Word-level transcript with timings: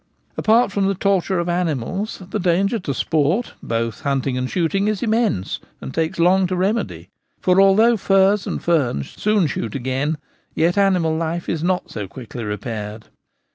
Apart 0.35 0.71
from 0.71 0.87
the 0.87 0.95
torture 0.95 1.37
of 1.37 1.47
animals, 1.47 2.23
the 2.31 2.39
damage 2.39 2.81
to 2.85 2.91
sport— 2.91 3.53
both 3.61 4.01
hunting 4.01 4.35
and 4.35 4.49
shooting— 4.49 4.87
is 4.87 5.03
immense, 5.03 5.59
and 5.79 5.93
takes 5.93 6.17
long 6.17 6.47
to 6.47 6.55
remedy; 6.55 7.09
for 7.39 7.61
although 7.61 7.97
furze 7.97 8.47
and 8.47 8.63
fern 8.63 9.03
soon 9.03 9.45
shoot 9.45 9.75
again, 9.75 10.17
yet 10.55 10.75
animal 10.75 11.15
life 11.15 11.47
is 11.47 11.63
not 11.63 11.91
so 11.91 12.07
quickly 12.07 12.43
re 12.43 12.57
paired. 12.57 13.09